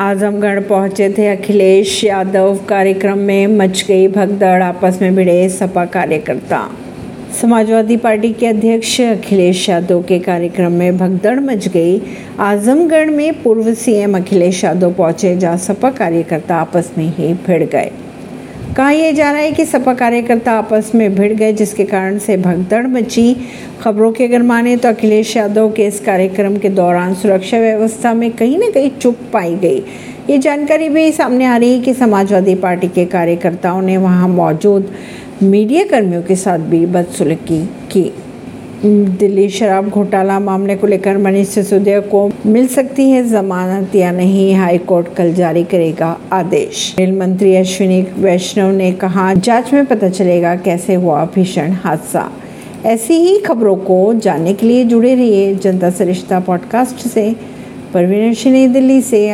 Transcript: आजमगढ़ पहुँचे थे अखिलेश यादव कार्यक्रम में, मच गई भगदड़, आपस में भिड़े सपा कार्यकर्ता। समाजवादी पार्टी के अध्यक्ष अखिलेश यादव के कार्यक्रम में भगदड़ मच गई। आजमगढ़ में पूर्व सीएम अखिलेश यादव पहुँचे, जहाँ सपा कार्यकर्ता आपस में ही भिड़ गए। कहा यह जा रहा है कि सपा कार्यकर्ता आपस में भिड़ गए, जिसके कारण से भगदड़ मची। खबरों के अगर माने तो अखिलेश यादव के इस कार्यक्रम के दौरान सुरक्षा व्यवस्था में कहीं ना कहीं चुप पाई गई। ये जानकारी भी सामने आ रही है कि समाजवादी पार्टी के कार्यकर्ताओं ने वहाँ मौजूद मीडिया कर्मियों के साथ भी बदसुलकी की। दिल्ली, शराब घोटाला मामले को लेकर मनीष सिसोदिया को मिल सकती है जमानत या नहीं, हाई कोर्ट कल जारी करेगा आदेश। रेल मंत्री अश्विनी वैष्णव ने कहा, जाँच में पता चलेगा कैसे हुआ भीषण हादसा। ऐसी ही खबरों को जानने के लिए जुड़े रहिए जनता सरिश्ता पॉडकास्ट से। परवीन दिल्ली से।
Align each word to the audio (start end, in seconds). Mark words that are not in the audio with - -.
आजमगढ़ 0.00 0.60
पहुँचे 0.60 1.14
थे 1.18 1.26
अखिलेश 1.26 2.04
यादव 2.04 2.58
कार्यक्रम 2.68 3.18
में, 3.18 3.46
मच 3.46 3.84
गई 3.88 4.08
भगदड़, 4.08 4.62
आपस 4.62 4.98
में 5.02 5.14
भिड़े 5.16 5.48
सपा 5.48 5.84
कार्यकर्ता। 5.84 6.70
समाजवादी 7.40 7.96
पार्टी 7.96 8.32
के 8.32 8.46
अध्यक्ष 8.46 9.00
अखिलेश 9.00 9.68
यादव 9.68 10.02
के 10.02 10.18
कार्यक्रम 10.18 10.72
में 10.72 10.98
भगदड़ 10.98 11.40
मच 11.40 11.68
गई। 11.68 12.00
आजमगढ़ 12.38 13.10
में 13.10 13.42
पूर्व 13.42 13.74
सीएम 13.74 14.16
अखिलेश 14.16 14.64
यादव 14.64 14.92
पहुँचे, 14.92 15.36
जहाँ 15.36 15.56
सपा 15.56 15.90
कार्यकर्ता 15.90 16.56
आपस 16.56 16.92
में 16.98 17.16
ही 17.16 17.34
भिड़ 17.34 17.64
गए। 17.64 17.90
कहा 18.76 18.90
यह 18.90 19.12
जा 19.12 19.30
रहा 19.32 19.40
है 19.40 19.52
कि 19.52 19.64
सपा 19.64 19.92
कार्यकर्ता 19.94 20.52
आपस 20.52 20.90
में 20.94 21.14
भिड़ 21.14 21.32
गए, 21.32 21.52
जिसके 21.52 21.84
कारण 21.84 22.18
से 22.18 22.36
भगदड़ 22.36 22.86
मची। 22.86 23.34
खबरों 23.80 24.10
के 24.12 24.24
अगर 24.24 24.42
माने 24.42 24.76
तो 24.76 24.88
अखिलेश 24.88 25.36
यादव 25.36 25.70
के 25.72 25.86
इस 25.86 26.00
कार्यक्रम 26.00 26.56
के 26.56 26.68
दौरान 26.68 27.14
सुरक्षा 27.14 27.58
व्यवस्था 27.58 28.14
में 28.14 28.30
कहीं 28.30 28.58
ना 28.58 28.70
कहीं 28.70 28.90
चुप 28.90 29.18
पाई 29.32 29.54
गई। 29.54 29.82
ये 30.30 30.38
जानकारी 30.38 30.88
भी 30.88 31.10
सामने 31.12 31.44
आ 31.44 31.56
रही 31.56 31.72
है 31.72 31.80
कि 31.80 31.94
समाजवादी 31.94 32.54
पार्टी 32.54 32.88
के 32.88 33.04
कार्यकर्ताओं 33.06 33.82
ने 33.82 33.96
वहाँ 33.96 34.28
मौजूद 34.28 34.92
मीडिया 35.42 35.84
कर्मियों 35.84 36.22
के 36.22 36.36
साथ 36.36 36.58
भी 36.70 36.84
बदसुलकी 36.86 37.64
की। 37.92 38.10
दिल्ली, 38.84 39.48
शराब 39.48 39.88
घोटाला 39.88 40.40
मामले 40.40 40.76
को 40.76 40.86
लेकर 40.86 41.18
मनीष 41.18 41.48
सिसोदिया 41.48 42.00
को 42.00 42.30
मिल 42.46 42.66
सकती 42.66 43.10
है 43.10 43.28
जमानत 43.28 43.94
या 43.94 44.12
नहीं, 44.12 44.54
हाई 44.54 44.78
कोर्ट 44.78 45.06
कल 45.16 45.34
जारी 45.34 45.64
करेगा 45.64 46.20
आदेश। 46.32 46.94
रेल 46.98 47.12
मंत्री 47.12 47.56
अश्विनी 47.56 48.06
वैष्णव 48.18 48.70
ने 48.70 48.92
कहा, 48.92 49.34
जाँच 49.34 49.72
में 49.72 49.86
पता 49.86 50.08
चलेगा 50.08 50.56
कैसे 50.56 50.94
हुआ 50.94 51.24
भीषण 51.24 51.70
हादसा। 51.70 52.32
ऐसी 52.84 53.14
ही 53.14 53.38
खबरों 53.38 53.76
को 53.76 54.14
जानने 54.14 54.54
के 54.54 54.66
लिए 54.66 54.84
जुड़े 54.84 55.14
रहिए 55.14 55.54
जनता 55.54 55.90
सरिश्ता 55.90 56.40
पॉडकास्ट 56.40 56.96
से। 56.96 57.36
परवीन 57.94 58.72
दिल्ली 58.72 59.00
से। 59.00 59.28